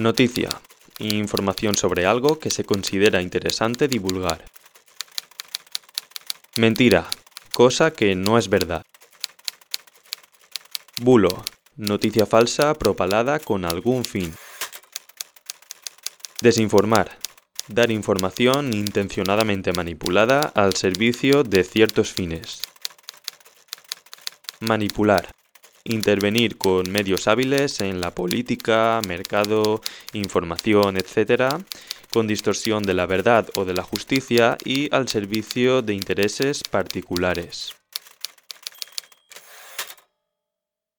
[0.00, 0.48] Noticia.
[0.98, 4.42] Información sobre algo que se considera interesante divulgar.
[6.56, 7.06] Mentira.
[7.52, 8.82] Cosa que no es verdad.
[11.02, 11.44] Bulo.
[11.76, 14.34] Noticia falsa propalada con algún fin.
[16.40, 17.18] Desinformar.
[17.68, 22.62] Dar información intencionadamente manipulada al servicio de ciertos fines.
[24.60, 25.30] Manipular.
[25.84, 29.80] Intervenir con medios hábiles en la política, mercado,
[30.12, 31.62] información, etc.,
[32.12, 37.74] con distorsión de la verdad o de la justicia y al servicio de intereses particulares.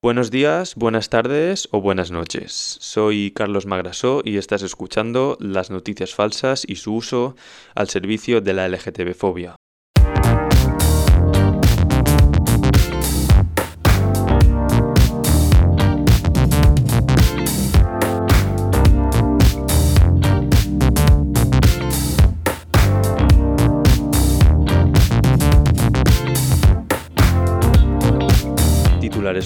[0.04, 2.52] Buenos días, buenas tardes o buenas noches.
[2.82, 7.36] Soy Carlos Magrasó y estás escuchando las noticias falsas y su uso
[7.76, 9.61] al servicio de la LGTB-fobia.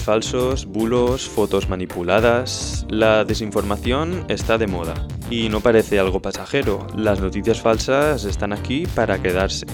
[0.02, 2.86] Falsos, bulos, fotos manipuladas.
[2.88, 4.94] La desinformación está de moda
[5.30, 6.86] y no parece algo pasajero.
[6.96, 9.66] Las noticias falsas están aquí para quedarse.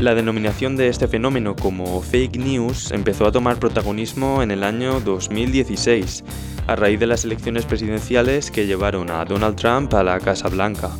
[0.00, 5.00] La denominación de este fenómeno como fake news empezó a tomar protagonismo en el año
[5.00, 6.22] 2016,
[6.66, 10.90] a raíz de las elecciones presidenciales que llevaron a Donald Trump a la Casa Blanca.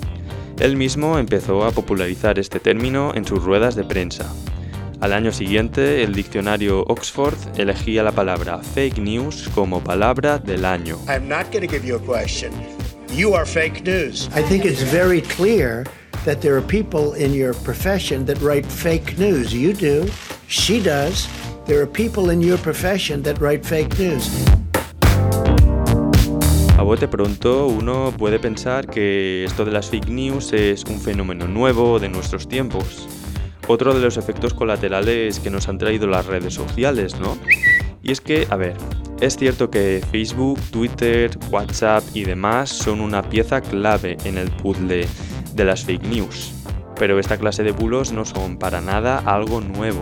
[0.58, 4.32] Él mismo empezó a popularizar este término en sus ruedas de prensa.
[5.00, 10.98] Al año siguiente, el diccionario Oxford elegía la palabra fake news como palabra del año.
[11.06, 12.50] I'm not going to give you a question.
[13.12, 14.28] You are fake news.
[14.34, 15.84] I think it's very clear
[16.24, 19.52] that there are people in your profession that write fake news.
[19.52, 20.08] You do.
[20.48, 21.28] She does.
[21.66, 24.30] There are people in your profession that write fake news.
[26.78, 31.46] A bote pronto uno puede pensar que esto de las fake news es un fenómeno
[31.46, 33.08] nuevo de nuestros tiempos
[33.68, 37.36] otro de los efectos colaterales que nos han traído las redes sociales, ¿no?
[38.02, 38.76] Y es que, a ver,
[39.20, 45.06] es cierto que Facebook, Twitter, WhatsApp y demás son una pieza clave en el puzzle
[45.54, 46.52] de las fake news,
[46.98, 50.00] pero esta clase de bulos no son para nada algo nuevo.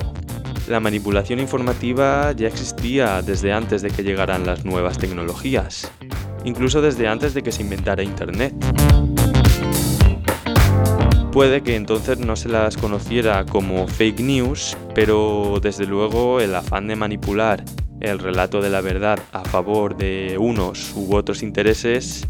[0.69, 5.91] La manipulación informativa ya existía desde antes de que llegaran las nuevas tecnologías,
[6.45, 8.55] incluso desde antes de que se inventara Internet.
[11.35, 16.87] Puede que entonces no se las conociera como fake news, pero desde luego el afán
[16.87, 17.65] de manipular
[18.01, 22.25] el relato de la verdad a favor de unos u otros intereses,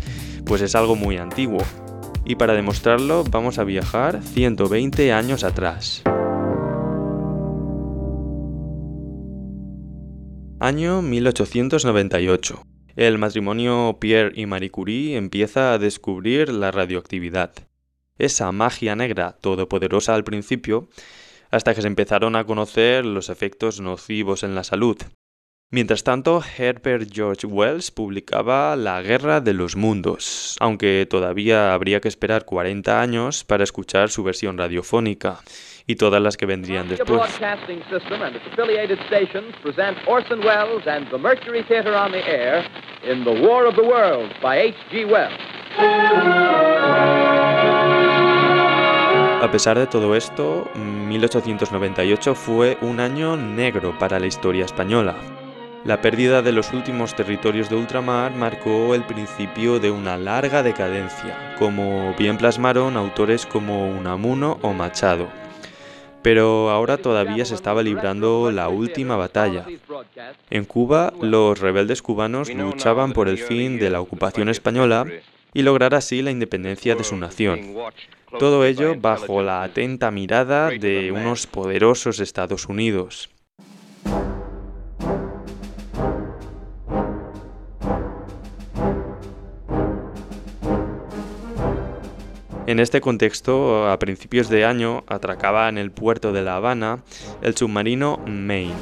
[0.47, 1.63] pues es algo muy antiguo.
[2.25, 6.03] Y para demostrarlo vamos a viajar 120 años atrás.
[10.61, 12.63] Año 1898.
[12.97, 17.53] El matrimonio Pierre y Marie Curie empieza a descubrir la radioactividad
[18.19, 20.89] esa magia negra todopoderosa al principio,
[21.51, 24.97] hasta que se empezaron a conocer los efectos nocivos en la salud.
[25.71, 32.07] Mientras tanto, Herbert George Wells publicaba La Guerra de los Mundos, aunque todavía habría que
[32.07, 35.41] esperar 40 años para escuchar su versión radiofónica
[35.87, 37.21] y todas las que vendrían después.
[49.45, 55.17] A pesar de todo esto, 1898 fue un año negro para la historia española.
[55.85, 61.57] La pérdida de los últimos territorios de ultramar marcó el principio de una larga decadencia,
[61.59, 65.29] como bien plasmaron autores como Unamuno o Machado.
[66.23, 69.67] Pero ahora todavía se estaba librando la última batalla.
[70.49, 75.05] En Cuba, los rebeldes cubanos luchaban por el fin de la ocupación española
[75.55, 77.75] y lograr así la independencia de su nación.
[78.39, 83.31] Todo ello bajo la atenta mirada de unos poderosos Estados Unidos.
[92.67, 97.01] En este contexto, a principios de año, atracaba en el puerto de La Habana
[97.43, 98.73] el submarino Maine.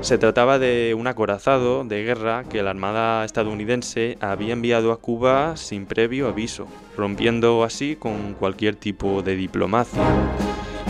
[0.00, 5.58] Se trataba de un acorazado de guerra que la Armada estadounidense había enviado a Cuba
[5.58, 10.02] sin previo aviso, rompiendo así con cualquier tipo de diplomacia.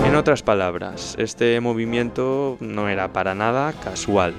[0.06, 4.35] En otras palabras, este movimiento no era para nada casual,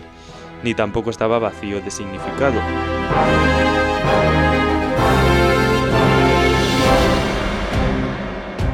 [0.63, 2.61] ni tampoco estaba vacío de significado.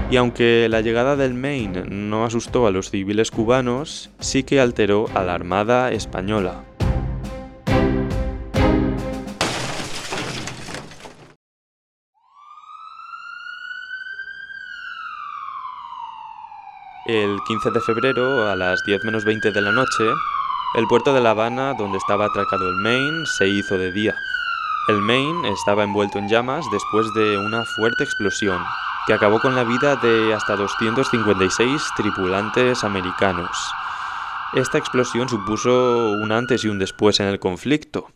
[0.09, 5.07] Y aunque la llegada del Maine no asustó a los civiles cubanos, sí que alteró
[5.13, 6.63] a la Armada española.
[17.05, 20.03] El 15 de febrero, a las 10 menos 20 de la noche,
[20.75, 24.15] el puerto de La Habana, donde estaba atracado el Maine, se hizo de día.
[24.87, 28.61] El Maine estaba envuelto en llamas después de una fuerte explosión,
[29.07, 33.57] que acabó con la vida de hasta 256 tripulantes americanos.
[34.53, 38.11] Esta explosión supuso un antes y un después en el conflicto,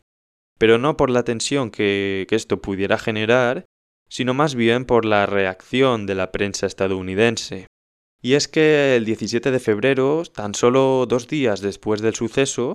[0.58, 3.64] pero no por la tensión que, esto pudiera generar,
[4.10, 7.68] sino más bien por la reacción de la prensa estadounidense.
[8.22, 12.74] Y es que el 17 de febrero, tan solo dos días después del suceso,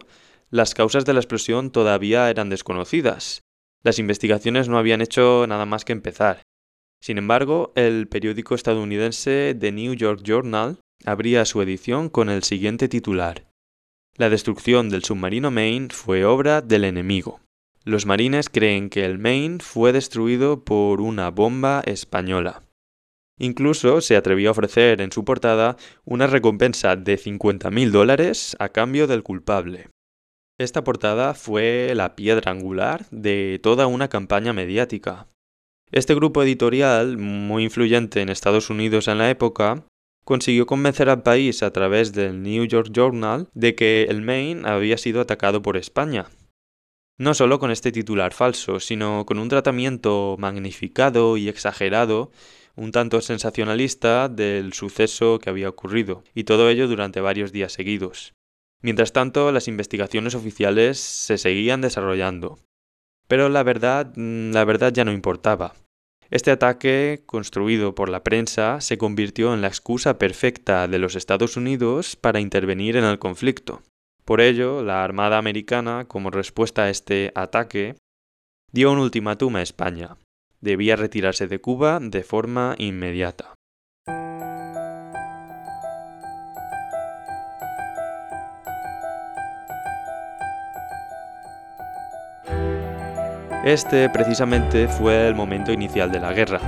[0.48, 3.42] las causas de la explosión todavía eran desconocidas.
[3.82, 6.45] Las investigaciones no habían hecho nada más que empezar.
[7.06, 12.88] Sin embargo, el periódico estadounidense The New York Journal abría su edición con el siguiente
[12.88, 13.44] titular.
[14.16, 17.38] La destrucción del submarino Maine fue obra del enemigo.
[17.84, 22.64] Los marines creen que el Maine fue destruido por una bomba española.
[23.38, 29.06] Incluso se atrevió a ofrecer en su portada una recompensa de 50.000 dólares a cambio
[29.06, 29.90] del culpable.
[30.58, 35.28] Esta portada fue la piedra angular de toda una campaña mediática.
[35.92, 39.84] Este grupo editorial, muy influyente en Estados Unidos en la época,
[40.24, 44.98] consiguió convencer al país a través del New York Journal de que el Maine había
[44.98, 46.26] sido atacado por España.
[47.18, 52.32] No solo con este titular falso, sino con un tratamiento magnificado y exagerado,
[52.74, 58.34] un tanto sensacionalista del suceso que había ocurrido, y todo ello durante varios días seguidos.
[58.82, 62.58] Mientras tanto, las investigaciones oficiales se seguían desarrollando.
[63.28, 65.74] Pero la verdad, mm, la verdad ya no importaba.
[66.30, 71.56] Este ataque, construido por la prensa, se convirtió en la excusa perfecta de los Estados
[71.56, 73.82] Unidos para intervenir en el conflicto.
[74.24, 77.94] Por ello, la Armada Americana, como respuesta a este ataque,
[78.72, 80.16] dio un ultimátum a España.
[80.60, 83.54] Debía retirarse de Cuba de forma inmediata.
[93.66, 96.60] Este precisamente fue el momento inicial de la guerra.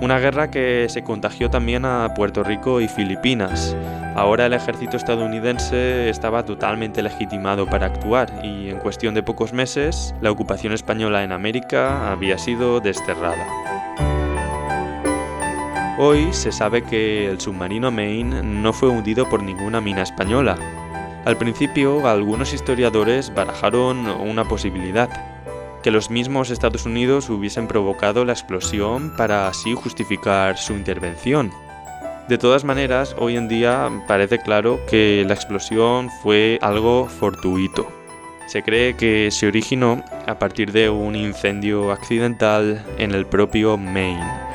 [0.00, 3.76] Una guerra que se contagió también a Puerto Rico y Filipinas.
[4.16, 10.14] Ahora el ejército estadounidense estaba totalmente legitimado para actuar y en cuestión de pocos meses
[10.22, 13.46] la ocupación española en América había sido desterrada.
[15.98, 20.56] Hoy se sabe que el submarino Maine no fue hundido por ninguna mina española.
[21.26, 25.10] Al principio algunos historiadores barajaron una posibilidad,
[25.82, 31.52] que los mismos Estados Unidos hubiesen provocado la explosión para así justificar su intervención.
[32.28, 37.86] De todas maneras, hoy en día parece claro que la explosión fue algo fortuito.
[38.46, 44.52] Se cree que se originó a partir de un incendio accidental en el propio Maine.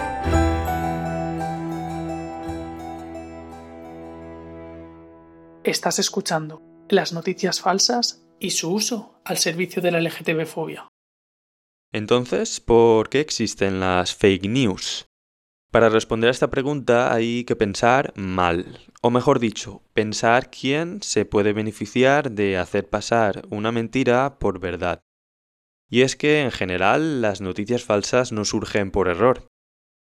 [5.64, 10.88] Estás escuchando las noticias falsas y su uso al servicio de la LGTB-fobia.
[11.94, 15.06] Entonces, ¿por qué existen las fake news?
[15.72, 21.26] Para responder a esta pregunta hay que pensar mal, o mejor dicho, pensar quién se
[21.26, 25.02] puede beneficiar de hacer pasar una mentira por verdad.
[25.90, 29.48] Y es que, en general, las noticias falsas no surgen por error.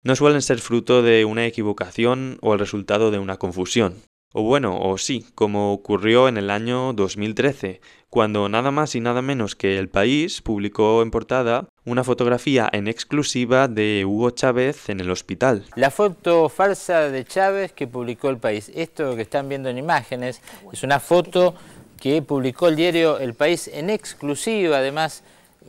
[0.03, 4.01] No suelen ser fruto de una equivocación o el resultado de una confusión.
[4.33, 9.21] O bueno, o sí, como ocurrió en el año 2013, cuando nada más y nada
[9.21, 15.01] menos que El País publicó en portada una fotografía en exclusiva de Hugo Chávez en
[15.01, 15.65] el hospital.
[15.75, 18.71] La foto falsa de Chávez que publicó El País.
[18.73, 21.53] Esto que están viendo en imágenes es una foto
[21.99, 25.23] que publicó el diario El País en exclusiva, además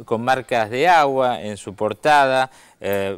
[0.05, 3.17] con marcas de agua en su portada, eh,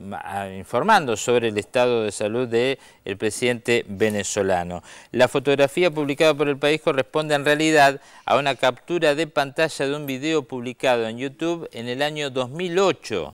[0.59, 2.79] informando sobre el estado de salud del
[3.19, 4.83] presidente venezolano.
[5.11, 9.97] La fotografía publicada por el país corresponde en realidad a una captura de pantalla de
[9.97, 13.33] un video publicado en YouTube en el año 2008.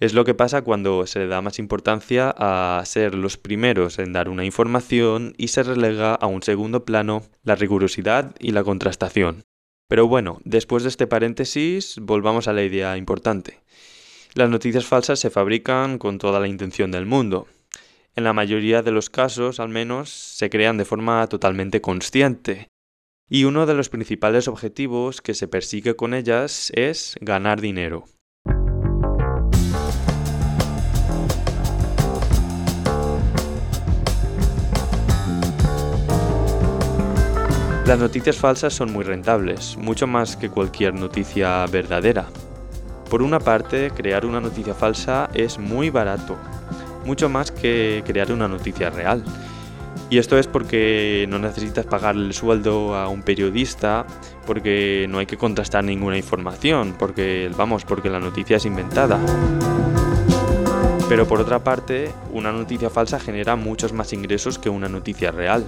[0.00, 4.12] Es lo que pasa cuando se le da más importancia a ser los primeros en
[4.12, 9.44] dar una información y se relega a un segundo plano la rigurosidad y la contrastación.
[9.94, 13.60] Pero bueno, después de este paréntesis, volvamos a la idea importante.
[14.34, 17.46] Las noticias falsas se fabrican con toda la intención del mundo.
[18.16, 22.66] En la mayoría de los casos, al menos, se crean de forma totalmente consciente.
[23.30, 28.06] Y uno de los principales objetivos que se persigue con ellas es ganar dinero.
[37.86, 42.24] Las noticias falsas son muy rentables, mucho más que cualquier noticia verdadera.
[43.10, 46.38] Por una parte, crear una noticia falsa es muy barato,
[47.04, 49.22] mucho más que crear una noticia real.
[50.08, 54.06] Y esto es porque no necesitas pagar el sueldo a un periodista,
[54.46, 59.20] porque no hay que contrastar ninguna información, porque vamos, porque la noticia es inventada.
[61.10, 65.66] Pero por otra parte, una noticia falsa genera muchos más ingresos que una noticia real.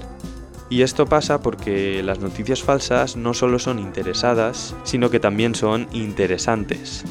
[0.69, 5.87] Y esto pasa porque las noticias falsas no solo son interesadas, sino que también son
[5.93, 7.05] interesantes.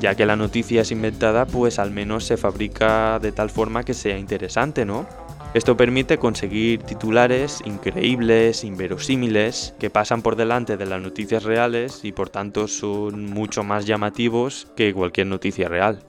[0.00, 3.94] Ya que la noticia es inventada, pues al menos se fabrica de tal forma que
[3.94, 5.06] sea interesante, ¿no?
[5.54, 12.12] Esto permite conseguir titulares increíbles, inverosímiles, que pasan por delante de las noticias reales y
[12.12, 16.04] por tanto son mucho más llamativos que cualquier noticia real.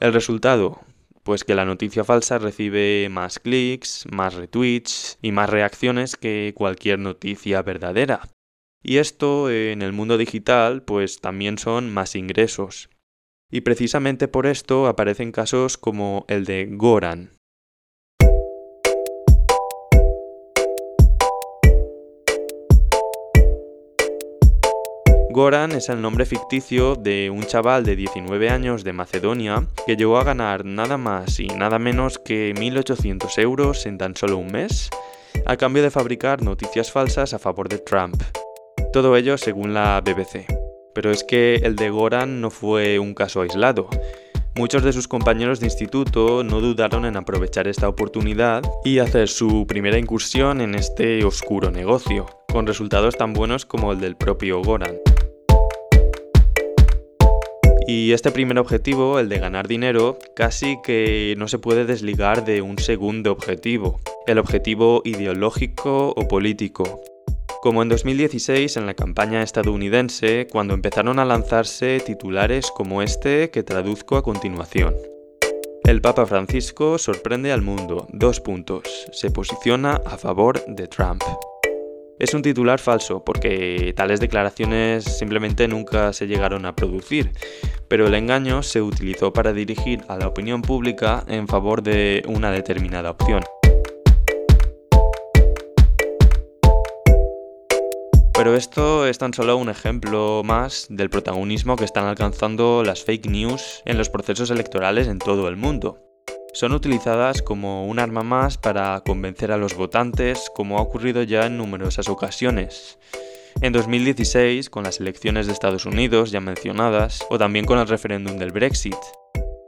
[0.00, 0.80] El resultado,
[1.22, 6.98] pues que la noticia falsa recibe más clics, más retweets y más reacciones que cualquier
[6.98, 8.28] noticia verdadera.
[8.82, 12.90] Y esto en el mundo digital pues también son más ingresos.
[13.50, 17.36] Y precisamente por esto aparecen casos como el de Goran,
[25.32, 30.18] Goran es el nombre ficticio de un chaval de 19 años de Macedonia que llegó
[30.18, 34.90] a ganar nada más y nada menos que 1.800 euros en tan solo un mes,
[35.46, 38.22] a cambio de fabricar noticias falsas a favor de Trump.
[38.92, 40.44] Todo ello según la BBC.
[40.94, 43.88] Pero es que el de Goran no fue un caso aislado.
[44.54, 49.66] Muchos de sus compañeros de instituto no dudaron en aprovechar esta oportunidad y hacer su
[49.66, 54.98] primera incursión en este oscuro negocio, con resultados tan buenos como el del propio Goran.
[57.86, 62.62] Y este primer objetivo, el de ganar dinero, casi que no se puede desligar de
[62.62, 67.00] un segundo objetivo, el objetivo ideológico o político.
[67.60, 73.62] Como en 2016 en la campaña estadounidense, cuando empezaron a lanzarse titulares como este que
[73.62, 74.94] traduzco a continuación.
[75.84, 78.06] El Papa Francisco sorprende al mundo.
[78.12, 78.82] Dos puntos.
[79.12, 81.22] Se posiciona a favor de Trump.
[82.18, 87.32] Es un titular falso porque tales declaraciones simplemente nunca se llegaron a producir,
[87.88, 92.50] pero el engaño se utilizó para dirigir a la opinión pública en favor de una
[92.50, 93.42] determinada opción.
[98.34, 103.26] Pero esto es tan solo un ejemplo más del protagonismo que están alcanzando las fake
[103.26, 106.11] news en los procesos electorales en todo el mundo
[106.52, 111.46] son utilizadas como un arma más para convencer a los votantes, como ha ocurrido ya
[111.46, 112.98] en numerosas ocasiones.
[113.60, 118.36] En 2016, con las elecciones de Estados Unidos ya mencionadas, o también con el referéndum
[118.36, 118.96] del Brexit.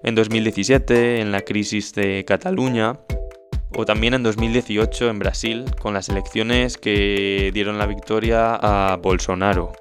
[0.02, 2.98] En 2017, en la crisis de Cataluña,
[3.76, 9.72] o también en 2018 en Brasil, con las elecciones que dieron la victoria a Bolsonaro.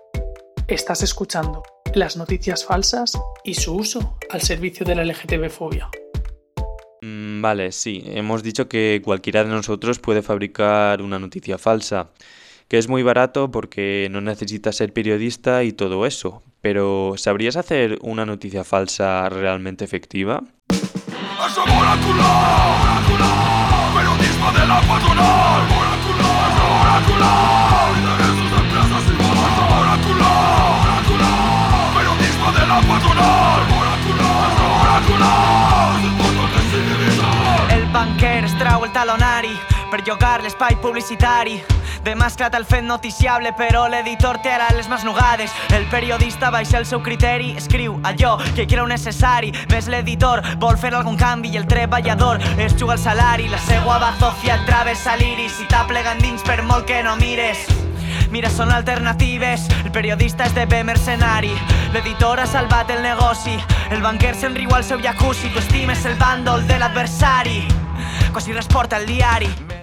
[0.68, 5.90] Estás escuchando las noticias falsas y su uso al servicio de la LGTB-fobia.
[7.04, 12.12] Mm, vale, sí, hemos dicho que cualquiera de nosotros puede fabricar una noticia falsa,
[12.70, 18.00] que es muy barato porque no necesitas ser periodista y todo eso, pero ¿sabrías hacer
[18.02, 20.44] una noticia falsa realmente efectiva?
[38.04, 39.54] Banquer es trau el talonari
[39.92, 41.62] per llogar l'espai publicitari.
[42.04, 45.54] Demasclat el fet noticiable, però l'editor té ara les mans nugades.
[45.72, 49.54] El periodista baixa el seu criteri, escriu allò que creu necessari.
[49.72, 53.48] Més l'editor vol fer algun canvi i el treballador es juga el salari.
[53.48, 57.70] La seua bazofia travessa l'iris i t'aplega dins per molt que no mires.
[58.34, 61.52] Mira, són alternatives, el periodista és de bé mercenari,
[61.94, 63.54] l'editor ha salvat el negoci,
[63.94, 67.60] el banquer se'n riu al seu jacuzzi, tu estimes el bàndol de l'adversari.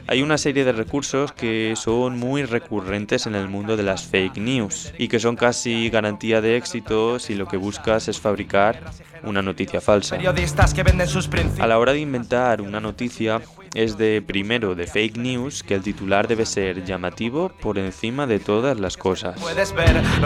[0.08, 4.38] Hay una serie de recursos que son muy recurrentes en el mundo de las fake
[4.38, 8.80] news y que son casi garantía de éxito si lo que buscas es fabricar
[9.22, 10.16] una noticia falsa.
[10.16, 13.40] A la hora de inventar una noticia
[13.74, 18.38] es de primero de fake news que el titular debe ser llamativo por encima de
[18.38, 19.40] todas las cosas.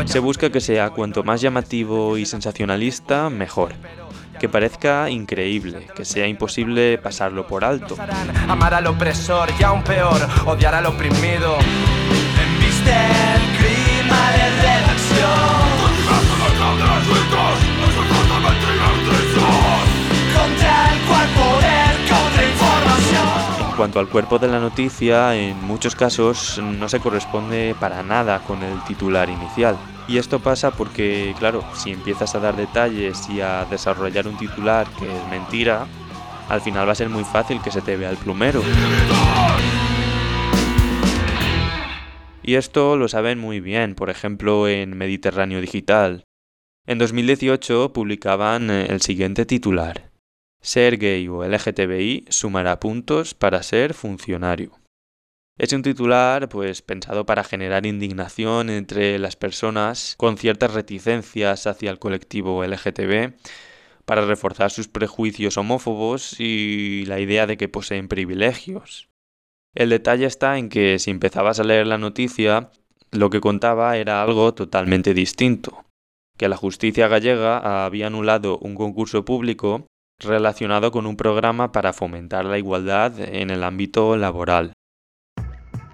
[0.06, 3.72] Se busca que sea cuanto más llamativo y sensacionalista, mejor
[4.38, 7.96] que parezca increíble, que sea imposible pasarlo por alto.
[8.48, 11.56] Amar al opresor y aún peor, odiar al oprimido.
[12.86, 15.53] El clima de redacción.
[23.76, 28.62] Cuanto al cuerpo de la noticia, en muchos casos no se corresponde para nada con
[28.62, 29.76] el titular inicial.
[30.06, 34.86] Y esto pasa porque, claro, si empiezas a dar detalles y a desarrollar un titular
[34.98, 35.86] que es mentira,
[36.48, 38.62] al final va a ser muy fácil que se te vea el plumero.
[42.42, 46.24] Y esto lo saben muy bien, por ejemplo, en Mediterráneo Digital.
[46.86, 50.13] En 2018 publicaban el siguiente titular.
[50.64, 54.80] Ser gay o LGTBI sumará puntos para ser funcionario.
[55.58, 61.90] Es un titular pues pensado para generar indignación entre las personas con ciertas reticencias hacia
[61.90, 63.34] el colectivo LGTB,
[64.06, 69.10] para reforzar sus prejuicios homófobos y la idea de que poseen privilegios.
[69.74, 72.70] El detalle está en que si empezabas a leer la noticia,
[73.10, 75.84] lo que contaba era algo totalmente distinto,
[76.38, 79.86] que la justicia gallega había anulado un concurso público
[80.20, 84.72] relacionado con un programa para fomentar la igualdad en el ámbito laboral.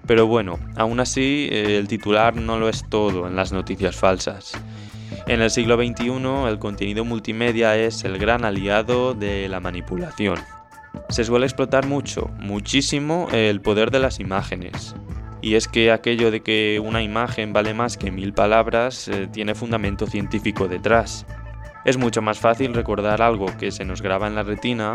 [0.07, 4.53] Pero bueno, aún así el titular no lo es todo en las noticias falsas.
[5.27, 10.37] En el siglo XXI el contenido multimedia es el gran aliado de la manipulación.
[11.09, 14.95] Se suele explotar mucho, muchísimo, el poder de las imágenes.
[15.41, 19.55] Y es que aquello de que una imagen vale más que mil palabras eh, tiene
[19.55, 21.25] fundamento científico detrás.
[21.83, 24.93] Es mucho más fácil recordar algo que se nos graba en la retina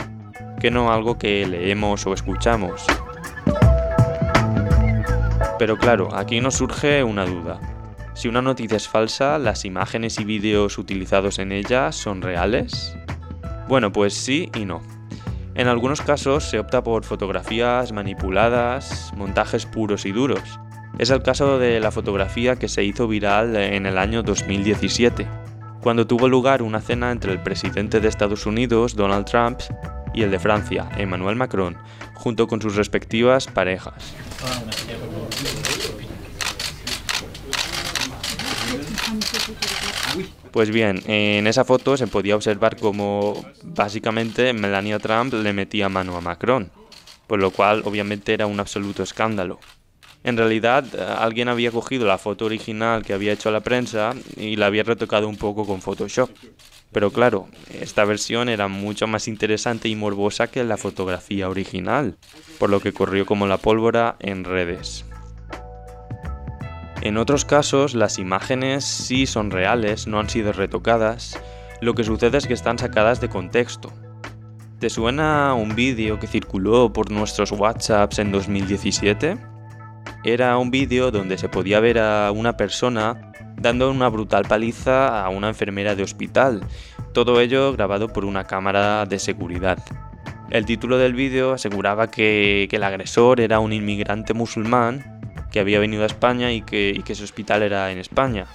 [0.61, 2.85] que no algo que leemos o escuchamos.
[5.59, 7.61] Pero claro, aquí nos surge una duda.
[8.15, 12.97] Si una noticia es falsa, ¿las imágenes y vídeos utilizados en ella son reales?
[13.69, 14.81] Bueno, pues sí y no.
[15.55, 20.61] En algunos casos se opta por fotografías manipuladas, montajes puros y duros.
[20.99, 25.27] Es el caso de la fotografía que se hizo viral en el año 2017,
[25.87, 29.61] cuando tuvo lugar una cena entre el presidente de Estados Unidos, Donald Trump,
[30.13, 31.77] y el de Francia, Emmanuel Macron,
[32.15, 33.95] junto con sus respectivas parejas.
[40.51, 46.17] Pues bien, en esa foto se podía observar como básicamente Melania Trump le metía mano
[46.17, 46.69] a Macron,
[47.29, 49.61] por lo cual obviamente era un absoluto escándalo.
[50.27, 50.85] En realidad,
[51.21, 55.29] alguien había cogido la foto original que había hecho la prensa y la había retocado
[55.29, 56.29] un poco con Photoshop.
[56.91, 62.17] Pero claro, esta versión era mucho más interesante y morbosa que la fotografía original,
[62.59, 65.05] por lo que corrió como la pólvora en redes.
[67.03, 71.39] En otros casos, las imágenes sí son reales, no han sido retocadas,
[71.81, 73.93] lo que sucede es que están sacadas de contexto.
[74.81, 79.55] ¿Te suena un vídeo que circuló por nuestros WhatsApps en 2017?
[80.25, 85.29] Era un vídeo donde se podía ver a una persona dando una brutal paliza a
[85.29, 86.63] una enfermera de hospital,
[87.13, 89.79] todo ello grabado por una cámara de seguridad.
[90.51, 95.17] El título del vídeo aseguraba que, que el agresor era un inmigrante musulmán
[95.51, 98.47] que había venido a España y que, y su hospital era en España.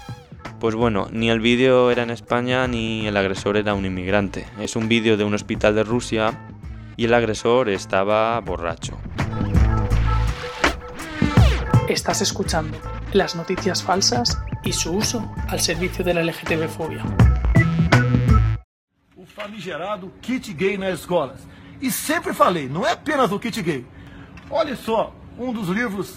[0.60, 4.46] Pues bueno, ni el vídeo era en España ni el agresor era un inmigrante.
[4.60, 6.48] Es un vídeo de un hospital de Rusia
[6.96, 9.00] y el agresor estaba borracho.
[11.92, 12.78] Estás escuchando
[13.12, 17.04] las noticias falsas y su uso al servicio de la LGTB-fobia.
[19.18, 21.42] O famigerado kit gay nas escolas.
[21.82, 23.86] E sempre falei, não é apenas o kit gay.
[24.50, 26.16] Olha só, um dos livros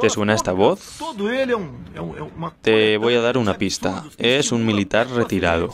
[0.00, 0.98] ¿Te suena esta voz?
[2.60, 4.04] Te voy a dar una pista.
[4.18, 5.70] Es un militar retirado.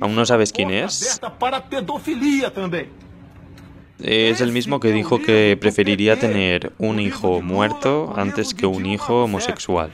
[0.00, 1.20] ¿Aún no sabes quién es?
[4.00, 9.24] Es el mismo que dijo que preferiría tener un hijo muerto antes que un hijo
[9.24, 9.90] homosexual.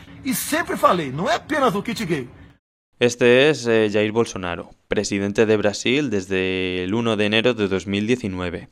[2.99, 8.69] Este es eh, Jair Bolsonaro, presidente de Brasil desde el 1 de enero de 2019.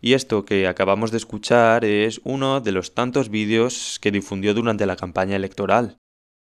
[0.00, 4.86] Y esto que acabamos de escuchar es uno de los tantos vídeos que difundió durante
[4.86, 5.98] la campaña electoral.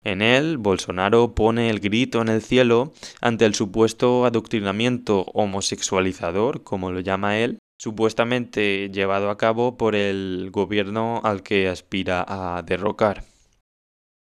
[0.04, 6.92] En él, Bolsonaro pone el grito en el cielo ante el supuesto adoctrinamiento homosexualizador, como
[6.92, 13.24] lo llama él, supuestamente llevado a cabo por el gobierno al que aspira a derrocar.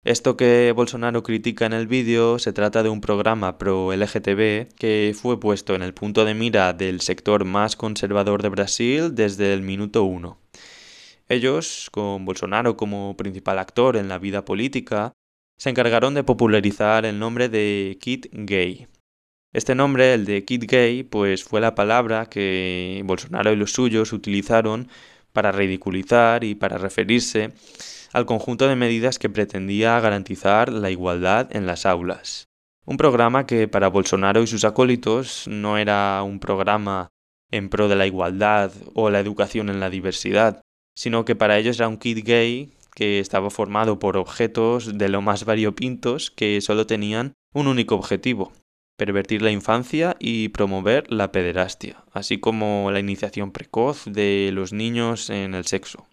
[0.05, 5.15] Esto que Bolsonaro critica en el vídeo se trata de un programa pro LGTB que
[5.15, 9.63] fue puesto en el punto de mira del sector más conservador de Brasil desde el
[9.63, 10.39] minuto uno.
[11.29, 15.13] Ellos, con Bolsonaro como principal actor en la vida política,
[15.63, 18.89] se encargaron de popularizar el nombre de Kid Gay.
[19.53, 24.13] Este nombre, el de Kid Gay, pues fue la palabra que Bolsonaro y los suyos
[24.13, 24.89] utilizaron
[25.33, 27.53] para ridiculizar y para referirse
[28.13, 32.49] al conjunto de medidas que pretendía garantizar la igualdad en las aulas.
[32.85, 37.11] Un programa que para Bolsonaro y sus acólitos no era un programa
[37.53, 40.61] en pro de la igualdad o la educación en la diversidad,
[40.97, 45.23] sino que para ellos era un kit gay que estaba formado por objetos de lo
[45.23, 48.53] más variopintos que solo tenían un único objetivo,
[48.97, 55.31] pervertir la infancia y promover la pederastia, así como la iniciación precoz de los niños
[55.31, 56.07] en el sexo.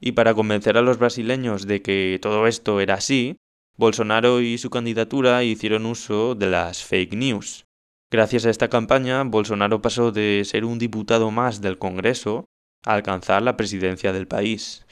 [0.00, 3.36] Y para convencer a los brasileños de que todo esto era así,
[3.76, 7.64] Bolsonaro y su candidatura hicieron uso de las fake news.
[8.10, 12.46] Gracias a esta campaña, Bolsonaro pasó de ser un diputado más del Congreso
[12.84, 14.86] a alcanzar la presidencia del país.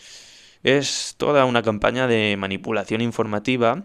[0.66, 3.84] Es toda una campaña de manipulación informativa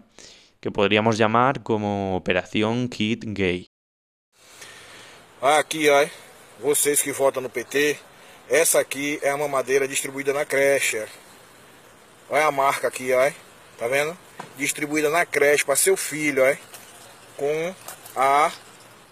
[0.58, 3.68] que podríamos llamar como Operación Kid Gay.
[5.40, 6.04] Aqui, ó,
[6.60, 7.96] vocês que votam no PT,
[8.50, 11.06] essa aqui é a mamadeira distribuída na creche.
[12.28, 13.30] Olha a marca aqui, ó,
[13.78, 14.18] tá vendo?
[14.58, 16.56] Distribuída na creche para seu filho, ó,
[17.36, 17.74] com
[18.16, 18.50] a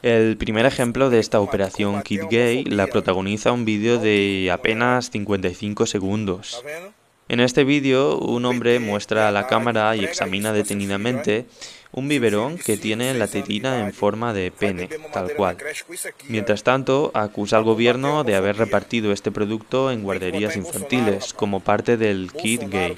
[0.03, 5.87] El primer ejemplo de esta operación Kid Gay la protagoniza un vídeo de apenas 55
[5.87, 6.65] segundos.
[7.31, 11.47] En este vídeo, un hombre muestra a la cámara y examina detenidamente
[11.93, 15.57] un biberón que tiene la tetina en forma de pene, tal cual.
[16.27, 21.97] Mientras tanto, acusa al gobierno de haber repartido este producto en guarderías infantiles como parte
[21.97, 22.97] del kit gay.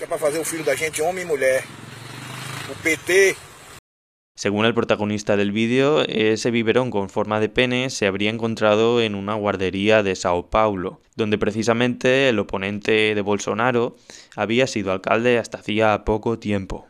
[4.43, 9.15] Según el protagonista del vídeo, ese biberón con forma de pene se habría encontrado en
[9.15, 13.95] una guardería de Sao Paulo, donde precisamente el oponente de Bolsonaro
[14.35, 16.89] había sido alcalde hasta hacía poco tiempo.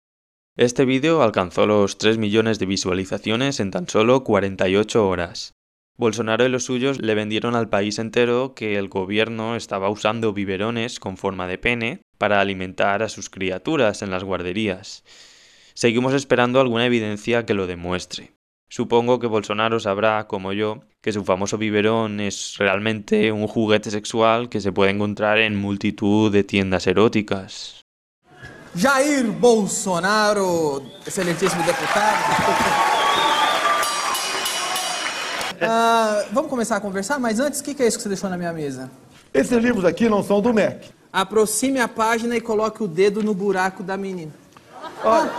[0.57, 5.53] Este vídeo alcanzó los 3 millones de visualizaciones en tan solo 48 horas.
[5.99, 10.99] Bolsonaro y los suyos le vendieron al país entero que el gobierno estaba usando biberones
[10.99, 15.05] con forma de pene para alimentar a sus criaturas en las guarderías.
[15.75, 18.33] Seguimos esperando alguna evidencia que lo demuestre.
[18.69, 24.49] Supongo que Bolsonaro sabrá, como yo, que su famoso biberón es realmente un juguete sexual
[24.49, 27.85] que se puede encontrar en multitud de tiendas eróticas.
[28.75, 32.17] Jair Bolsonaro, excelentíssimo deputado.
[35.61, 38.31] Uh, vamos começar a conversar, mas antes, o que, que é isso que você deixou
[38.31, 38.91] na minha mesa?
[39.35, 40.89] Esses livros aqui não são do MEC.
[41.13, 44.33] Aproxime a página e coloque o dedo no buraco da menina.
[45.05, 45.31] Olha,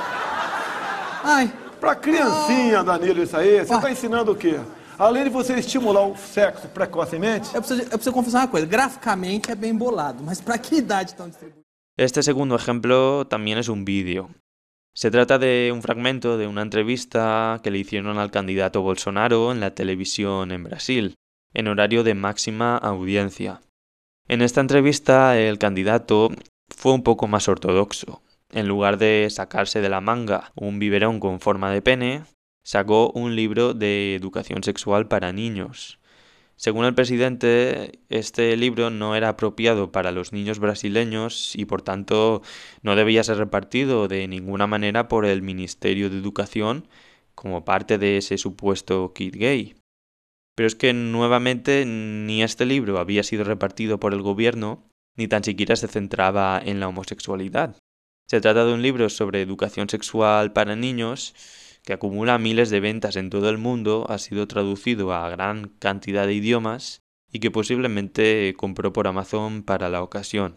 [1.24, 4.60] Ai, pra criancinha, Danilo, isso aí, você está ensinando o quê?
[5.00, 8.68] Além de você estimular o sexo precocemente, eu preciso, eu preciso confessar uma coisa.
[8.68, 11.64] Graficamente é bem bolado, mas pra que idade estão distribuindo?
[11.98, 14.30] Este segundo ejemplo también es un vídeo.
[14.96, 19.60] Se trata de un fragmento de una entrevista que le hicieron al candidato Bolsonaro en
[19.60, 21.16] la televisión en Brasil,
[21.54, 23.62] en horario de máxima audiencia.
[24.28, 26.30] En esta entrevista el candidato
[26.70, 28.22] fue un poco más ortodoxo.
[28.54, 32.22] En lugar de sacarse de la manga un biberón con forma de pene,
[32.64, 36.00] sacó un libro de educación sexual para niños.
[36.56, 42.44] Según el presidente, este libro no era apropiado para los niños brasileños y por tanto
[42.84, 46.88] no debía ser repartido de ninguna manera por el Ministerio de Educación
[47.34, 49.76] como parte de ese supuesto kit gay.
[50.56, 54.84] Pero es que nuevamente ni este libro había sido repartido por el gobierno,
[55.18, 57.78] ni tan siquiera se centraba en la homosexualidad.
[58.28, 61.36] Se trata de un libro sobre educación sexual para niños
[61.84, 66.26] que acumula miles de ventas en todo el mundo, ha sido traducido a gran cantidad
[66.26, 70.56] de idiomas y que posiblemente compró por Amazon para la ocasión.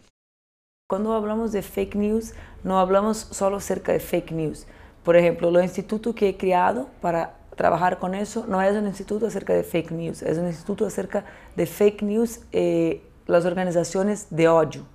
[0.89, 4.67] Cuando hablamos de fake news, no hablamos solo acerca de fake news.
[5.03, 9.27] Por ejemplo, el instituto que he creado para trabajar con eso no es un instituto
[9.27, 11.25] acerca de fake news, es un instituto acerca
[11.57, 14.85] de fake news eh, las organizaciones de odio.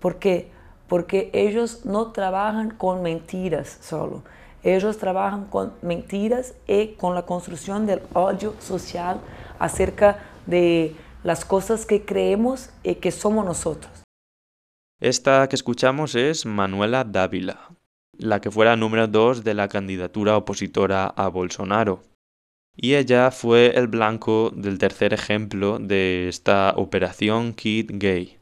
[0.00, 0.50] ¿Por qué?
[0.92, 4.24] Porque ellos no trabajan con mentiras solo.
[4.62, 9.18] Ellos trabajan con mentiras y con la construcción del odio social
[9.58, 13.90] acerca de las cosas que creemos y que somos nosotros.
[15.00, 17.70] Esta que escuchamos es Manuela Dávila,
[18.18, 22.02] la que fuera número 2 de la candidatura opositora a Bolsonaro.
[22.76, 28.41] Y ella fue el blanco del tercer ejemplo de esta operación Kid Gay.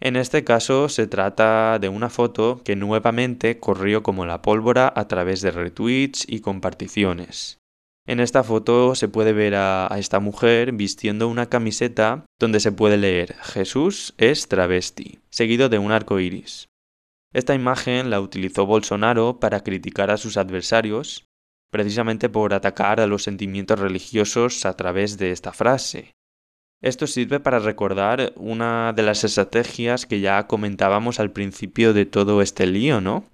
[0.00, 5.06] En este caso se trata de una foto que nuevamente corrió como la pólvora a
[5.08, 7.58] través de retweets y comparticiones.
[8.06, 12.72] En esta foto se puede ver a, a, esta mujer vistiendo una camiseta donde se
[12.72, 16.68] puede leer Jesús es travesti, seguido de un arco iris.
[17.34, 21.26] Esta imagen la utilizó Bolsonaro para criticar a sus adversarios,
[21.70, 26.12] precisamente por atacar a los sentimientos religiosos a través de esta frase.
[26.82, 32.40] Esto sirve para recordar una de las estrategias que ya comentábamos al principio de todo
[32.40, 33.24] este lío, ¿no?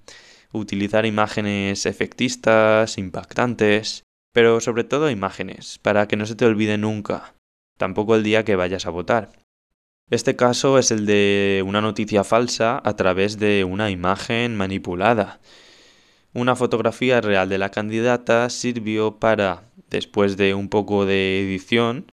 [0.52, 7.34] Utilizar imágenes efectistas, impactantes, pero sobre todo imágenes, para que no se te olvide nunca,
[7.78, 9.30] tampoco el día que vayas a votar.
[10.10, 15.40] Este caso es el de una noticia falsa a través de una imagen manipulada.
[16.32, 22.06] Una fotografía real de la candidata sirvió para después de un poco de edición,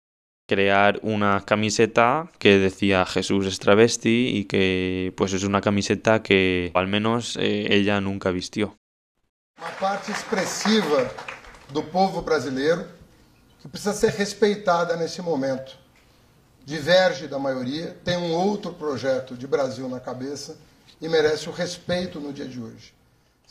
[0.47, 6.71] crear una camiseta que decía Jesús es travesti y que pues es una camiseta que
[6.73, 8.75] al menos eh, ella nunca vistió.
[9.57, 11.09] Uma parte expressiva
[11.71, 12.85] do povo brasileiro
[13.61, 15.77] que precisa ser respeitada nesse momento.
[16.65, 20.57] Diverge da maioria, tem um outro projeto de Brasil na cabeça
[21.01, 22.93] e merece o respeito no dia de hoje.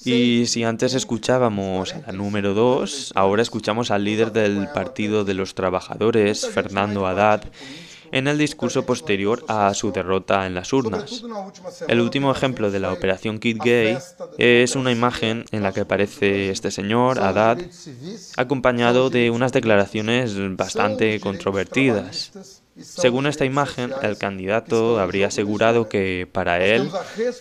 [0.05, 5.35] Y si antes escuchábamos a la número 2, ahora escuchamos al líder del Partido de
[5.35, 7.45] los Trabajadores, Fernando Haddad,
[8.11, 11.25] en el discurso posterior a su derrota en las urnas.
[11.89, 13.97] El último ejemplo de la operación Kid Gay
[14.39, 17.59] es una imagen en la que aparece este señor, Haddad,
[18.37, 22.62] acompañado de unas declaraciones bastante controvertidas.
[22.81, 26.89] Según esta imagen, el candidato habría asegurado que, para él,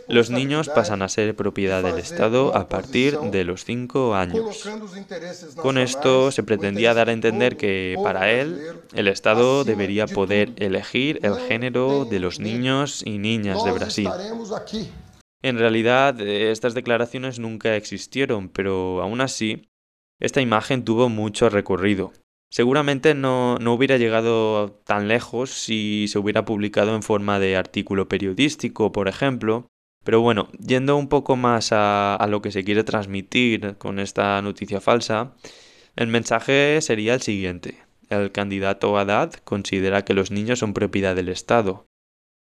[0.10, 4.68] los niños pasan a ser propiedad del Estado a partir de los cinco años.
[5.56, 8.62] Con esto se pretendía dar a entender que, para él,
[8.94, 14.10] el Estado debería poder elegir el género de los niños y niñas de Brasil.
[15.42, 19.70] En realidad, estas declaraciones nunca existieron, pero aún así,
[20.20, 22.12] esta imagen tuvo mucho recorrido.
[22.52, 28.92] Seguramente no, hubiera llegado tan lejos si se hubiera publicado en forma de artículo periodístico,
[28.92, 29.68] por ejemplo.
[30.04, 34.42] Pero bueno, yendo un poco más a, a lo que se quiere transmitir con esta
[34.42, 35.34] noticia falsa,
[35.96, 37.80] el mensaje sería el siguiente.
[38.10, 41.86] El candidato Haddad considera que los niños son propiedad del Estado.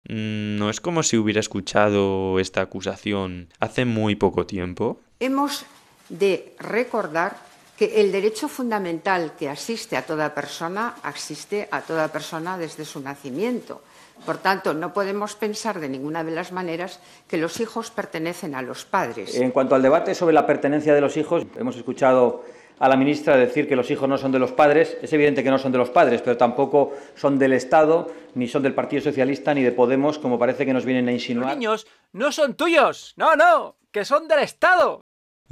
[0.09, 5.01] Mm, ¿No es como si hubiera escuchado esta acusación hace muy poco tiempo?
[5.21, 5.65] Hemos
[6.09, 12.59] de recordar que el derecho fundamental que asiste a toda persona asiste a toda persona
[12.59, 13.83] desde su nacimiento.
[14.27, 18.63] Por tanto, no podemos pensar de ninguna de las maneras que los hijos pertenecen a
[18.63, 19.35] los padres.
[19.35, 22.45] En cuanto al debate sobre la pertenencia de los hijos, hemos escuchado
[22.79, 24.97] a la ministra decir que los hijos no son de los padres.
[25.03, 28.63] Es evidente que no son de los padres, pero tampoco son del Estado, ni son
[28.63, 31.51] del Partido Socialista, ni de Podemos, como parece que nos vienen a insinuar.
[31.51, 33.15] Los niños no son tuyos.
[33.17, 35.01] No, no, que son del Estado.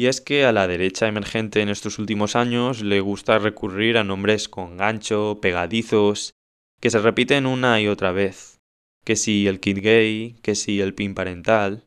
[0.01, 4.03] Y es que a la derecha emergente en estos últimos años le gusta recurrir a
[4.03, 6.33] nombres con gancho, pegadizos,
[6.81, 8.61] que se repiten una y otra vez.
[9.05, 11.85] Que si el kid gay, que si el pin parental.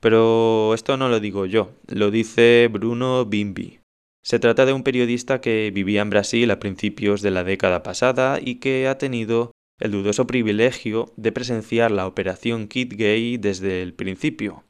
[0.00, 3.78] Pero esto no lo digo yo, lo dice Bruno Bimbi.
[4.24, 8.40] Se trata de un periodista que vivía en Brasil a principios de la década pasada
[8.44, 13.94] y que ha tenido el dudoso privilegio de presenciar la operación Kid Gay desde el
[13.94, 14.64] principio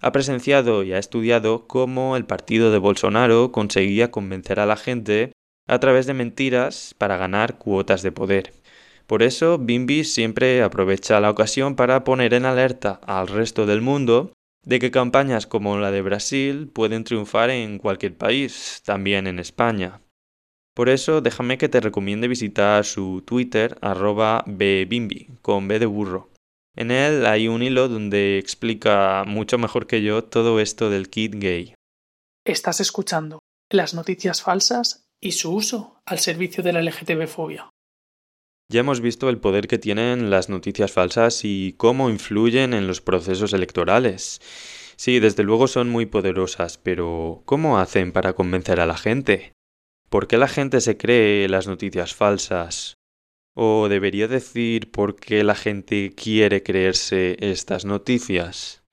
[0.00, 5.32] ha presenciado y ha estudiado cómo el partido de Bolsonaro conseguía convencer a la gente
[5.66, 8.52] a través de mentiras para ganar cuotas de poder.
[9.06, 14.32] Por eso, Bimbi siempre aprovecha la ocasión para poner en alerta al resto del mundo
[14.64, 20.00] de que campañas como la de Brasil pueden triunfar en cualquier país, también en España.
[20.74, 26.28] Por eso, déjame que te recomiende visitar su Twitter arroba bbimbi, con B de burro.
[26.78, 31.34] En él hay un hilo donde explica mucho mejor que yo todo esto del kit
[31.34, 31.74] gay.
[32.46, 37.68] Estás escuchando las noticias falsas y su uso al servicio de la LGTB-fobia.
[38.70, 43.00] Ya hemos visto el poder que tienen las noticias falsas y cómo influyen en los
[43.00, 44.40] procesos electorales.
[44.94, 49.52] Sí, desde luego son muy poderosas, pero ¿cómo hacen para convencer a la gente?
[50.10, 52.97] ¿Por qué la gente se cree las noticias falsas?
[53.60, 58.84] O debería decir por qué la gente quiere creerse estas noticias.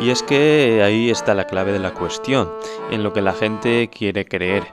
[0.00, 2.50] Y es que ahí está la clave de la cuestión,
[2.90, 4.72] en lo que la gente quiere creer.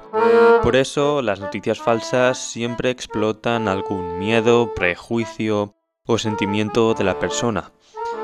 [0.64, 7.74] Por eso las noticias falsas siempre explotan algún miedo, prejuicio o sentimiento de la persona.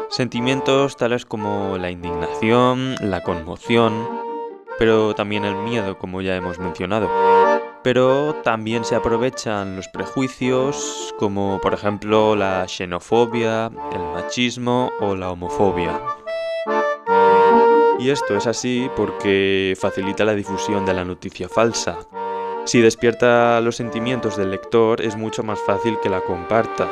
[0.09, 4.07] Sentimientos tales como la indignación, la conmoción,
[4.77, 7.09] pero también el miedo, como ya hemos mencionado.
[7.83, 15.29] Pero también se aprovechan los prejuicios, como por ejemplo la xenofobia, el machismo o la
[15.29, 16.01] homofobia.
[17.99, 21.97] Y esto es así porque facilita la difusión de la noticia falsa.
[22.69, 26.87] Si despierta los sentimientos del lector es mucho más fácil que la comparta.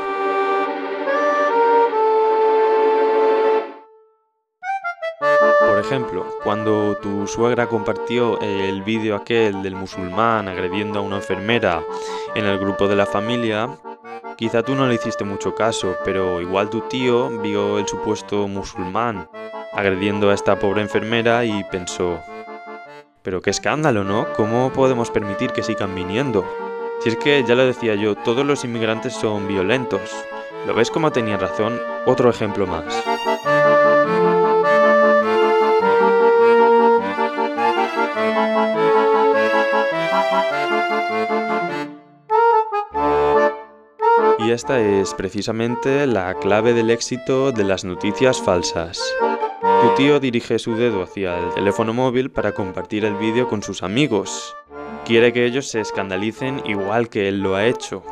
[5.69, 11.83] Por ejemplo, cuando tu suegra compartió el vídeo aquel del musulmán agrediendo a una enfermera
[12.33, 13.69] en el grupo de la familia,
[14.35, 19.29] quizá tú no le hiciste mucho caso, pero igual tu tío vio el supuesto musulmán
[19.73, 22.19] agrediendo a esta pobre enfermera y pensó,
[23.27, 24.31] Pero qué escándalo, ¿no?
[24.37, 26.45] ¿Cómo podemos permitir que sigan viniendo?
[27.01, 29.99] Si es que, ya lo decía yo, todos los inmigrantes son violentos.
[30.65, 31.77] ¿Lo ves como tenía razón?
[32.05, 32.85] Otro ejemplo más.
[44.39, 49.01] Y esta es precisamente la clave del éxito de las noticias falsas.
[49.81, 53.83] Tu tío dirige su dedo hacia el teléfono móvil para compartir el vídeo con sus
[53.83, 54.55] amigos.
[55.05, 58.03] Quiere que ellos se escandalicen igual que él lo ha hecho.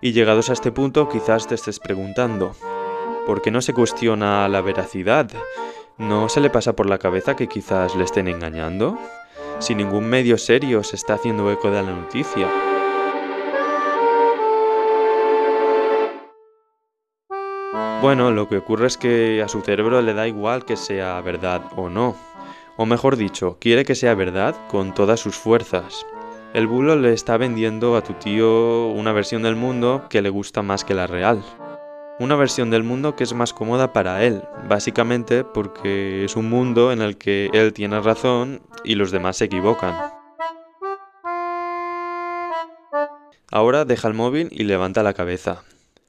[0.00, 2.54] Y llegados a este punto quizás te estés preguntando,
[3.26, 5.28] ¿por qué no se cuestiona la veracidad?
[5.98, 8.96] ¿No se le pasa por la cabeza que quizás le estén engañando?
[9.58, 12.71] Si ningún medio serio se está haciendo eco de la noticia.
[18.02, 21.62] Bueno, lo que ocurre es que a su cerebro le da igual que sea verdad
[21.76, 22.16] o no.
[22.76, 26.04] O mejor dicho, quiere que sea verdad con todas sus fuerzas.
[26.52, 30.62] El bulo le está vendiendo a tu tío una versión del mundo que le gusta
[30.62, 31.44] más que la real.
[32.18, 36.90] Una versión del mundo que es más cómoda para él, básicamente porque es un mundo
[36.90, 39.94] en el que él tiene razón y los demás se equivocan.
[43.48, 45.62] Ahora deja el móvil y levanta la cabeza.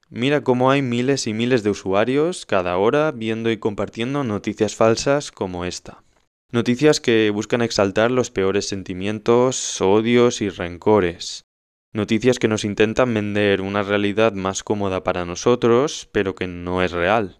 [0.10, 5.32] Mira cómo hay miles y miles de usuarios cada hora viendo y compartiendo noticias falsas
[5.32, 6.04] como esta.
[6.52, 11.46] Noticias que buscan exaltar los peores sentimientos, odios y rencores.
[11.94, 16.92] Noticias que nos intentan vender una realidad más cómoda para nosotros, pero que no es
[16.92, 17.38] real.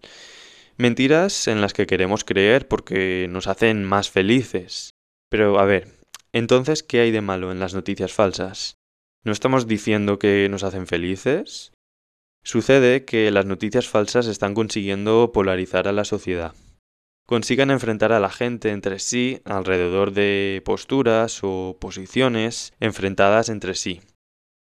[0.76, 4.90] Mentiras en las que queremos creer porque nos hacen más felices.
[5.28, 5.88] Pero a ver,
[6.32, 8.76] entonces, ¿qué hay de malo en las noticias falsas?
[9.22, 11.73] ¿No estamos diciendo que nos hacen felices?
[12.44, 16.54] Sucede que las noticias falsas están consiguiendo polarizar a la sociedad
[17.26, 24.00] consigan enfrentar a la gente entre sí alrededor de posturas o posiciones enfrentadas entre sí.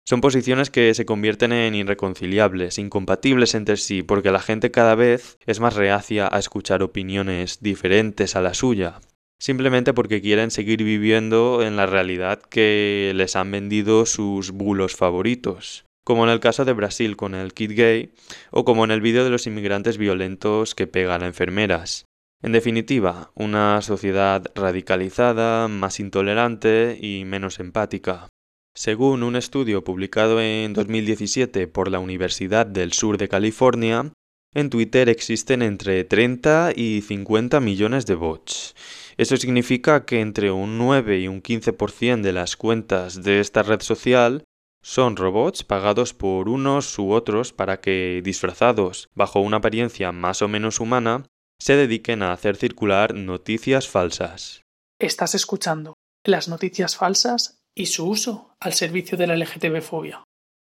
[0.09, 5.37] Son posiciones que se convierten en irreconciliables, incompatibles entre sí, porque la gente cada vez
[5.47, 9.01] es más reacia a escuchar opiniones diferentes a la suya,
[9.41, 15.86] simplemente porque quieren seguir viviendo en la realidad que les han vendido sus bulos favoritos,
[16.07, 18.13] como en el caso de Brasil con el kit gay,
[18.53, 22.05] o como en el vídeo de los inmigrantes violentos que pegan a enfermeras.
[22.43, 28.29] En definitiva, una sociedad radicalizada, más intolerante y menos empática.
[28.73, 34.13] Según un estudio publicado en 2017 por la Universidad del Sur de California,
[34.55, 38.77] en Twitter existen entre 30 y 50 millones de bots.
[39.17, 43.81] Eso significa que entre un 9 y un 15% de las cuentas de esta red
[43.81, 44.45] social
[44.87, 50.49] son robots pagados por unos u otros para que, disfrazados bajo una apariencia más o
[50.49, 51.27] menos humana,
[51.61, 54.63] se dediquen a hacer circular noticias falsas.
[55.01, 55.95] Estás escuchando
[56.25, 60.23] las noticias falsas y su uso al servicio de la LGTB-fobia.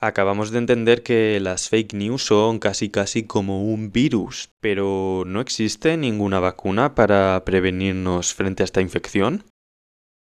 [0.00, 5.40] Acabamos de entender que las fake news son casi casi como un virus, pero ¿no
[5.40, 9.44] existe ninguna vacuna para prevenirnos frente a esta infección?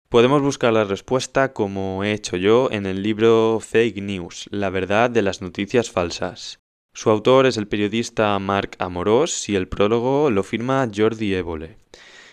[0.09, 5.09] Podemos buscar la respuesta como he hecho yo en el libro Fake News, la verdad
[5.09, 6.59] de las noticias falsas.
[6.93, 11.77] Su autor es el periodista Marc Amorós y el prólogo lo firma Jordi Évole.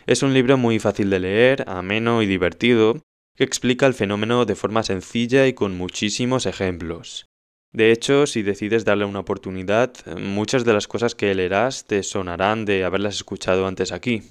[0.06, 3.00] Es un libro muy fácil de leer, ameno y divertido,
[3.36, 7.26] que explica el fenómeno de forma sencilla y con muchísimos ejemplos.
[7.72, 12.66] De hecho, si decides darle una oportunidad, muchas de las cosas que leerás te sonarán
[12.66, 14.22] de haberlas escuchado antes aquí.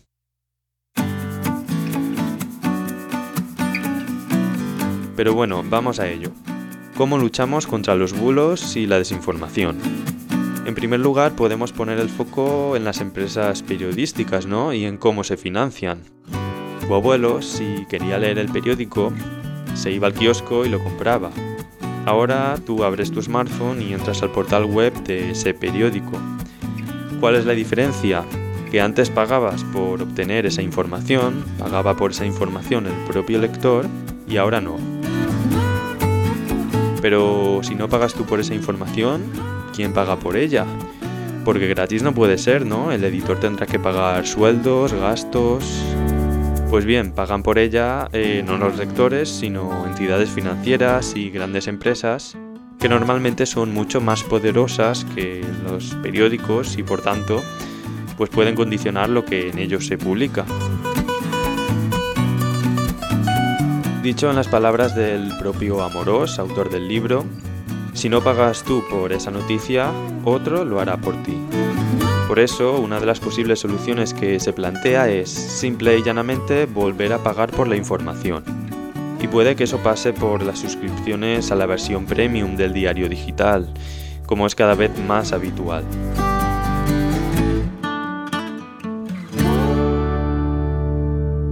[5.15, 6.31] Pero bueno, vamos a ello.
[6.95, 9.77] ¿Cómo luchamos contra los bulos y la desinformación?
[10.65, 14.73] En primer lugar, podemos poner el foco en las empresas periodísticas, ¿no?
[14.73, 16.01] Y en cómo se financian.
[16.87, 19.11] Tu abuelo, si quería leer el periódico,
[19.73, 21.31] se iba al kiosco y lo compraba.
[22.05, 26.19] Ahora tú abres tu smartphone y entras al portal web de ese periódico.
[27.19, 28.23] ¿Cuál es la diferencia?
[28.71, 33.85] Que antes pagabas por obtener esa información, pagaba por esa información el propio lector
[34.27, 34.90] y ahora no.
[37.01, 39.23] Pero si no pagas tú por esa información,
[39.75, 40.65] ¿quién paga por ella?
[41.43, 42.91] Porque gratis no puede ser, ¿no?
[42.91, 45.63] El editor tendrá que pagar sueldos, gastos...
[46.69, 52.37] Pues bien, pagan por ella eh, no los lectores, sino entidades financieras y grandes empresas
[52.81, 57.43] que normalmente son mucho más poderosas que los periódicos y por tanto
[58.17, 60.45] pues pueden condicionar lo que en ellos se publica.
[64.03, 67.23] Dicho en las palabras del propio Amorós, autor del libro,
[67.93, 69.91] si no pagas tú por esa noticia,
[70.25, 71.37] otro lo hará por ti.
[72.27, 77.13] Por eso, una de las posibles soluciones que se plantea es simple y llanamente volver
[77.13, 78.43] a pagar por la información.
[79.21, 83.71] Y puede que eso pase por las suscripciones a la versión premium del diario digital,
[84.25, 85.83] como es cada vez más habitual.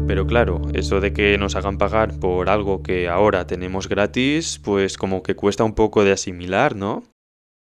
[0.09, 4.97] Pero claro, eso de que nos hagan pagar por algo que ahora tenemos gratis, pues
[4.97, 7.03] como que cuesta un poco de asimilar, ¿no?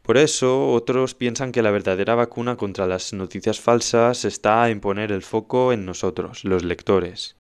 [0.03, 5.11] Por eso, otros piensan que la verdadera vacuna contra las noticias falsas está en poner
[5.11, 7.38] el foco en nosotros, los lectores.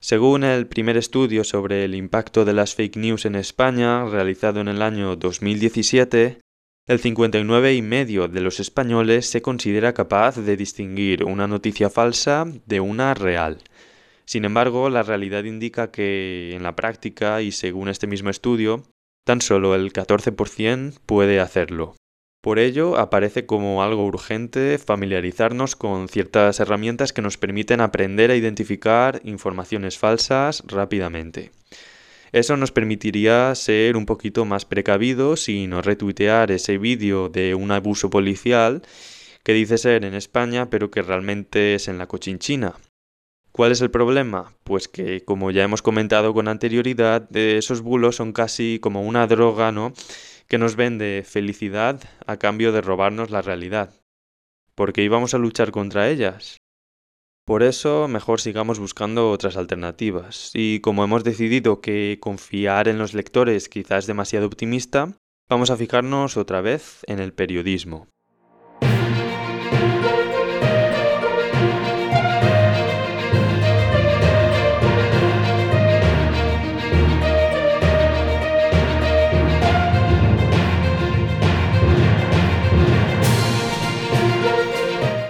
[0.00, 4.68] Según el primer estudio sobre el impacto de las fake news en España, realizado en
[4.68, 6.40] el año 2017,
[6.88, 13.12] el 59,5% de los españoles se considera capaz de distinguir una noticia falsa de una
[13.12, 13.58] real.
[14.24, 18.84] Sin embargo, la realidad indica que en la práctica y según este mismo estudio,
[19.24, 21.96] tan solo el 14% puede hacerlo.
[22.42, 28.36] Por ello, aparece como algo urgente familiarizarnos con ciertas herramientas que nos permiten aprender a
[28.36, 31.52] identificar informaciones falsas rápidamente.
[32.32, 37.70] Eso nos permitiría ser un poquito más precavidos y no retuitear ese vídeo de un
[37.70, 38.82] abuso policial
[39.44, 42.74] que dice ser en España pero que realmente es en la Cochinchina,
[43.52, 44.54] ¿Cuál es el problema?
[44.64, 49.72] Pues que, como ya hemos comentado con anterioridad, esos bulos son casi como una droga,
[49.72, 49.92] ¿no?
[50.48, 53.94] Que nos vende felicidad a cambio de robarnos la realidad.
[54.74, 56.56] Porque íbamos a luchar contra ellas.
[57.44, 60.50] Por eso, mejor sigamos buscando otras alternativas.
[60.54, 65.12] Y como hemos decidido que confiar en los lectores quizás es demasiado optimista,
[65.50, 68.08] vamos a fijarnos otra vez en el periodismo.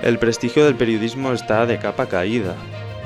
[0.02, 2.56] El prestigio del periodismo está de capa caída.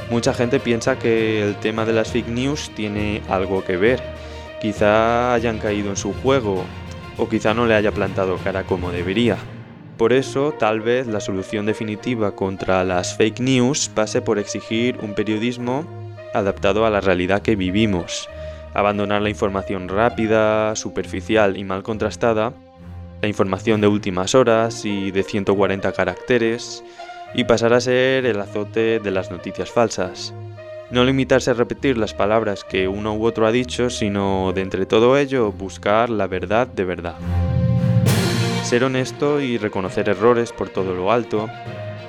[0.09, 4.03] Mucha gente piensa que el tema de las fake news tiene algo que ver.
[4.63, 6.65] Quizá hayan caído en su juego
[7.19, 9.37] o quizá no le haya plantado cara como debería.
[9.99, 15.15] Por eso, tal vez la solución definitiva contra las fake news pase por exigir un
[15.15, 15.85] periodismo
[16.33, 18.27] adaptado a la realidad que vivimos,
[18.73, 22.55] abandonar la información rápida, superficial y mal contrastada
[23.23, 26.85] la información de últimas horas y de 140 caracteres
[27.35, 30.35] y pasar a ser el azote de las noticias falsas.
[30.91, 34.87] No limitarse a repetir las palabras que uno u otro ha dicho, sino de entre
[34.87, 37.17] todo ello buscar la verdad de verdad.
[38.63, 41.49] Ser honesto y reconocer errores por todo lo alto,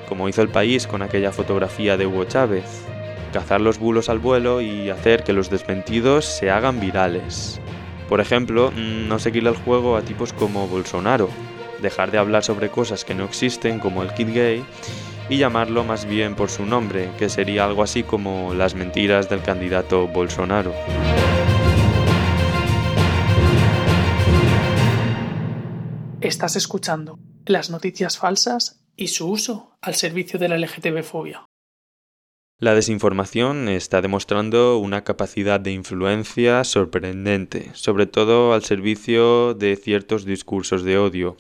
[0.08, 2.84] como hizo el país con aquella fotografía de Hugo Chávez,
[3.34, 7.60] cazar los bulos al vuelo y hacer que los desmentidos se hagan virales.
[8.10, 11.30] Por ejemplo, mm, no seguirle el juego a tipos como Bolsonaro,
[11.82, 14.66] dejar de hablar sobre cosas que no existen como el kid gay
[15.30, 19.42] y llamarlo más bien por su nombre, que sería algo así como las mentiras del
[19.42, 20.74] candidato Bolsonaro.
[26.22, 31.47] Estás escuchando las noticias falsas y su uso al servicio de la LGTB-fobia.
[32.60, 40.26] La desinformación está demostrando una capacidad de influencia sorprendente, sobre todo al servicio de ciertos
[40.26, 41.38] discursos de odio.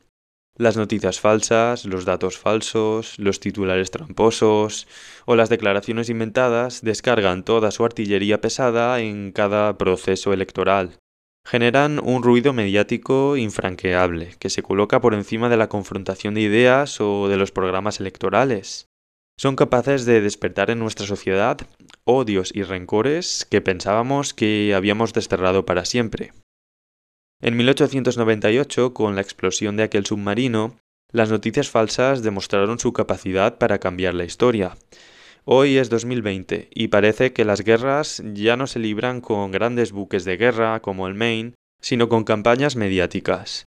[0.57, 4.87] Las noticias falsas, los datos falsos, los titulares tramposos
[5.25, 10.99] o las declaraciones inventadas descargan toda su artillería pesada en cada proceso electoral.
[11.47, 17.01] Generan un ruido mediático infranqueable que se coloca por encima de la confrontación de ideas
[17.01, 18.87] o de los programas electorales
[19.39, 21.59] son capaces de despertar en nuestra sociedad
[22.05, 26.33] odios y rencores que pensábamos que habíamos desterrado para siempre.
[27.39, 30.77] En 1898, con la explosión de aquel submarino,
[31.11, 34.75] las noticias falsas demostraron su capacidad para cambiar la historia.
[35.45, 40.25] Hoy es 2020 y parece que las guerras ya no se libran con grandes buques
[40.25, 43.67] de guerra como el Maine, sino con campañas mediáticas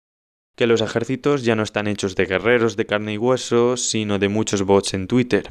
[0.55, 4.29] que los ejércitos ya no están hechos de guerreros de carne y hueso, sino de
[4.29, 5.49] muchos bots en Twitter.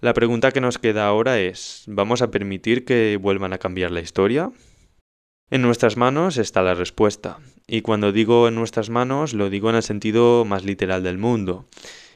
[0.00, 4.00] La pregunta que nos queda ahora es, ¿vamos a permitir que vuelvan a cambiar la
[4.00, 4.52] historia?
[5.50, 9.76] En nuestras manos está la respuesta, y cuando digo en nuestras manos lo digo en
[9.76, 11.66] el sentido más literal del mundo.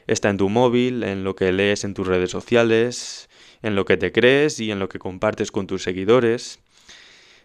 [0.05, 3.27] Está en tu móvil, en lo que lees en tus redes sociales,
[3.63, 6.59] en lo que te crees y en lo que compartes con tus seguidores.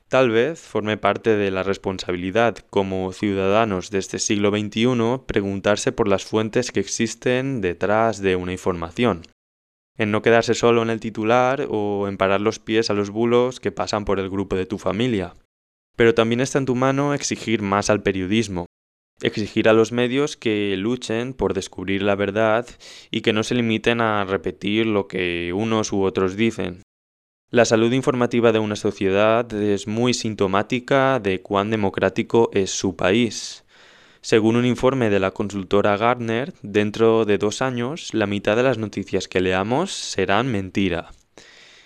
[0.09, 6.09] Tal vez forme parte de la responsabilidad como ciudadanos de este siglo XXI preguntarse por
[6.09, 9.21] las fuentes que existen detrás de una información,
[9.99, 13.61] en no quedarse solo en el titular o en parar los pies a los bulos
[13.61, 15.35] que pasan por el grupo de tu familia.
[15.95, 18.65] Pero también está en tu mano exigir más al periodismo,
[19.21, 22.67] exigir a los medios que luchen por descubrir la verdad
[23.11, 26.81] y que no se limiten a repetir lo que unos u otros dicen,
[27.51, 33.65] La salud informativa de una sociedad es muy sintomática de cuán democrático es su país.
[34.21, 38.77] Según un informe de la consultora Gartner, dentro de dos años la mitad de las
[38.77, 41.09] noticias que leamos serán mentira.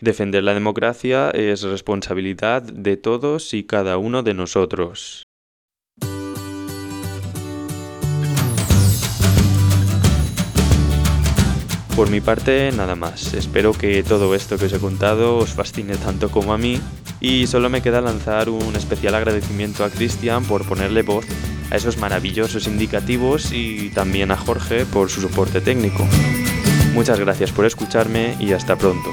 [0.01, 5.23] Defender la democracia es responsabilidad de todos y cada uno de nosotros.
[11.97, 13.35] Por mi parte, nada más.
[13.35, 16.81] Espero que todo esto que os he contado os fascine tanto como a mí
[17.21, 21.27] y solo me queda lanzar un especial agradecimiento a Cristian por ponerle voz
[21.71, 26.07] a esos maravillosos indicativos y también a Jorge por su soporte técnico.
[26.95, 29.11] Muchas gracias por escucharme y hasta pronto.